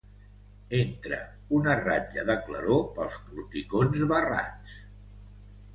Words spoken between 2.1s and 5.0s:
de claror pels porticons barrats.